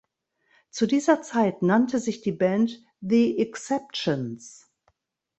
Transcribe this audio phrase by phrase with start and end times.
[0.71, 4.67] Zu dieser Zeit nannte sich die Band The Exceptions.